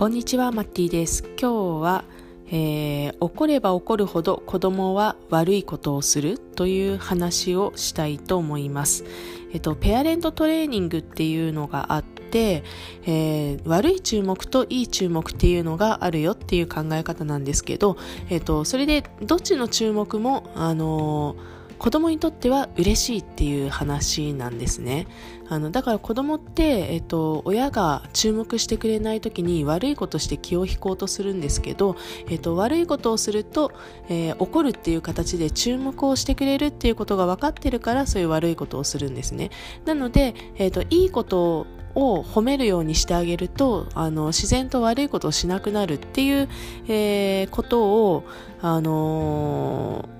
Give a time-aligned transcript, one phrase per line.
[0.00, 1.24] こんにちは、マッティです。
[1.38, 2.04] 今日は、
[2.46, 9.04] えー、怒れば怒るほど子供は悪いことをするという話をしたいと思います。
[9.52, 12.64] えっと、ペアレントトレーニングっていうのがあって、
[13.04, 17.98] えー、悪い注目といい注目っていうのがあるよっていう考え方なんですけど、
[18.30, 25.06] えっと、それでどっちの注目も、あのー子供にとっては嬉しいっていう話なんですね。
[25.48, 31.96] あの、だから子供って、えっと、親が注目してくれない時に悪いことして気を引こうとするんですけど、
[32.28, 33.72] えっと、悪いことをすると、
[34.10, 39.50] えー、怒るっていう形で注目をしてくれるっていうことが分かってるから、そういう悪いことをするんですね。
[39.86, 46.48] なので、えっと、いいことを褒めるようにしてあげるとあの自然と悪いことをしなくなるっていう、
[46.86, 48.24] えー、ことを、
[48.60, 50.19] あのー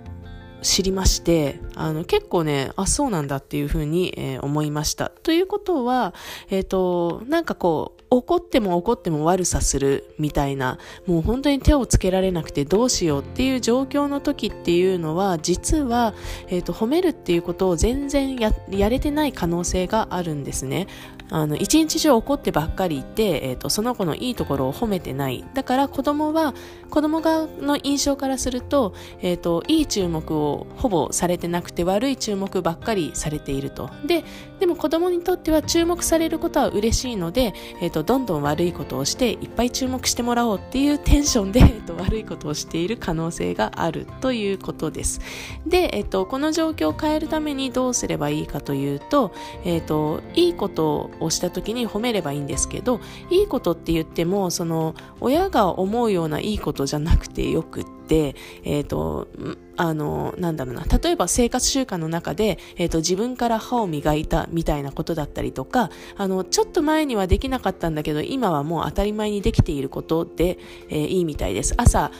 [0.62, 5.10] 知りまして、あの、結構ね、あ、そうなんだっていうふうに、えー、思いました。
[5.22, 6.14] ということは、
[6.50, 16.14] えっ、ー、と、なんかこう、怒っても怒っても悪さするみたいな、もう本当に手をつけられなくてどうしようっていう状況の時っていうのは、実は、
[16.48, 20.88] えっ、ー、と、褒めるっていうことを全然や、やれてない可能性があるんですね。
[21.30, 25.44] あの、一日中怒ってばっかりいて、えっ、ー、と、その子のいいところを褒めてない。
[25.54, 26.54] だから子供は、
[26.90, 33.90] 子供側の印象からすると、えっ、と、いい注目をほぼされてなくて悪い注目ばっかりされていると。
[34.06, 34.24] で、
[34.58, 45.20] でも子供にとっては注目されることは嬉しいので、え、ー、と、どんどん悪いことをしていっぱい注目してもらおうっていうテンションで、 えっと、悪いことをしている可能性があるということです。
[45.66, 49.32] で、えっと、この状況を変えるためにどうすればいいかというと、
[49.64, 59.28] えっと、いいことをした時に褒めればいいんですけど、いいことって言っても、その、親が思うようないいことじゃなくてよくって、えっ、ー、と、
[59.76, 70.58] あの、なんだろうな、例えば生活習慣の中で、えっ、ー、と、自分から歯を磨いたみたいなことだったりとか、あの、ちょっと前にはできなかったんだけど、今はもう当たり前にできていることで、
[70.88, 71.74] えー、いいみたいです。
[71.76, 72.10] 朝、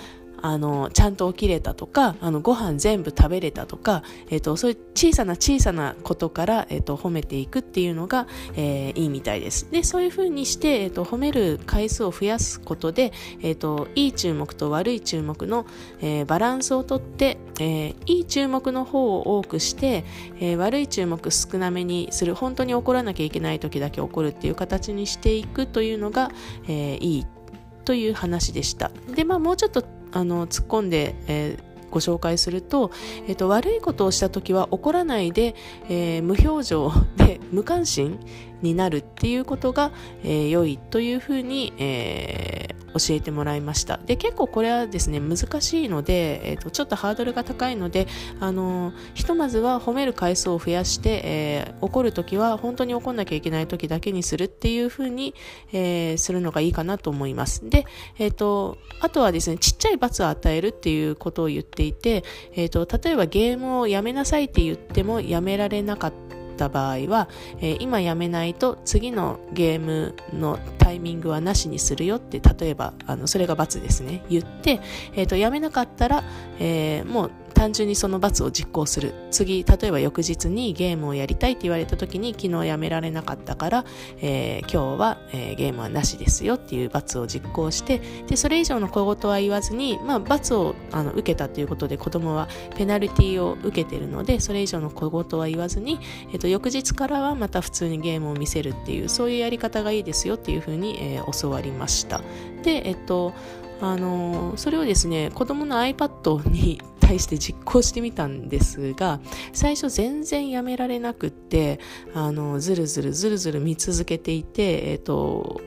[0.42, 8.26] あの、ちゃんと起きれたとか、あの、ご飯全部食べれたとか、えっ、ー、と、そういう小さな小さなことから、えっ、ー、と、褒めていくっていうのが、
[8.56, 9.70] えー、いいみたいです。
[9.70, 15.66] で、そういうふうにして、えっ、と、褒める回数を増やすことで、えっ、と、いい注目と悪い注目の、
[16.00, 20.04] えバランスをとって、えいい注目の方を多くして、
[20.41, 26.31] え悪い注目少なめにする、本当に怒らなきゃいけない時だけ怒るっていう形にしていくというのが、
[26.69, 27.26] えいい
[27.84, 28.91] という話でした。
[29.14, 32.91] で、まあ、もうちょっとあの突っ込んで、えーご紹介すると、
[33.26, 35.54] えっと、悪いことをした時は怒らないで、
[35.88, 38.19] えー、無表情で無関心
[38.62, 43.98] になるっていうことが、えー、良いというふうに、えー、教えてもらいました。
[43.98, 48.06] で、結構これはですね、難しいので、え、ー、と、ちょっとハードルが高いので、
[48.41, 55.34] あの、ひとまずは褒める回数を増やして、えー、怒るときは本当に怒んなきゃいけないときだけにするっていうふうに、
[55.72, 57.69] えー、するのがいいかなと思います。
[57.69, 57.87] で、
[58.19, 66.29] え、ー、と、あとはですね、ちっちゃい罰を与えるっていうことを言っていて、えっ、ー、と、例えばゲームをやめなさいって言ってもやめられなかった
[66.60, 67.28] た場合は、
[67.60, 74.22] えー、今やめないと次のゲームのタイミングはなしにするよって例えばあのそれが罰ですね。
[74.28, 74.81] 言って、
[75.15, 76.22] えーと、やめなかったら、
[76.59, 79.12] えー、もう単純にその罰を実行する。
[79.31, 83.84] 次例えば翌日にゲームをやりたいって言われた時に昨日やめられなかったから、
[84.22, 95.99] えー、今日は、えー、ゲームはなしですよっていう罰を実行してでそれ以上の小言は言わずに、まあ、罰をあの受けたということで子供はペナルティを受けてるのでそれ以上の小言は言わずに、
[96.32, 102.22] えーと、翌日からはまた普通にゲームを見せるっていうそういうやり方がいいですよっていうふうに、えー、教わりました。
[102.62, 103.34] でえっと
[103.82, 109.21] あのそれをですね子供の iPad に対して実行してみたんですが、
[109.53, 111.81] 最初全然やめられなくって、
[112.15, 115.60] あの、ずるずるずるずる見続けていて、えっ、ー、と、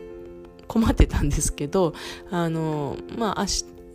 [0.70, 1.94] 困ってたんですけど、
[2.32, 3.46] あの、まあ、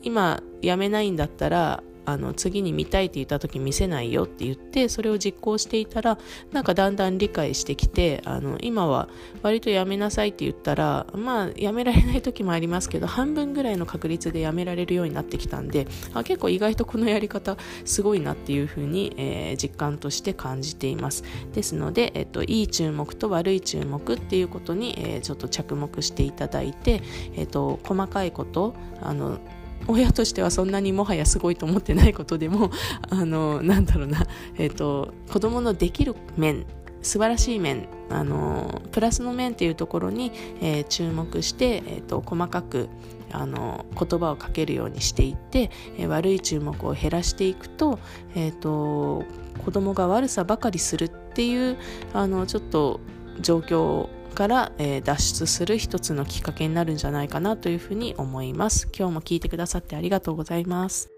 [0.02, 6.18] 今やめないんだったら、あの次に見たいって言った時見せないよって言ってそれを実行していたら
[6.52, 9.10] なんかだんだん理解してきてあの今は
[9.42, 21.24] 割とやめなさいって言ったらまあやめられない時もありますけど半分ぐらいの確率でやめられるようになってきたんであ結構意外とこのやり方すごいなっていうふうに、えー、実感として感じています。
[21.52, 27.02] ですので、えっと、いい注目と悪い注目っていうことに、えー、ちょっと着目していただいて、
[27.34, 29.38] えっと、細かいことあの
[29.86, 32.70] 親としてはそんなにもはやすごいと思ってないことでも
[33.08, 34.26] あのなんだろうな、
[34.56, 36.66] えーと、子供のできる面
[37.02, 42.88] 素晴らしい面あのプラスの面っていうところに、えー、注目して、えーと、細かく
[43.30, 47.98] あの言葉をかけるようにしていって、えー、悪い注目を減らしていくと,、
[48.34, 49.24] えーと、
[49.58, 51.76] と子供が悪さばかりするっていう
[52.14, 53.00] あのちょっと
[53.40, 54.08] 状況
[54.38, 58.88] から、えー、脱出する一つのきっかけになるんじゃないかなというふうに思います。
[58.96, 61.17] 今日も聞いてくださってありがとうございます。